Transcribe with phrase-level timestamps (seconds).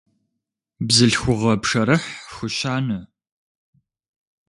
[0.87, 2.99] Бзылъхугъэ пшэрыхь хущанэ.